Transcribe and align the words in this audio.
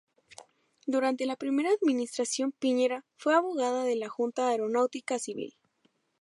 Durante 0.87 1.27
la 1.27 1.35
primera 1.35 1.69
administración 1.69 2.53
Piñera 2.53 3.05
fue 3.17 3.35
abogada 3.35 3.83
de 3.83 3.95
la 3.95 4.09
Junta 4.09 4.47
Aeronáutica 4.47 5.19
Civil. 5.19 5.53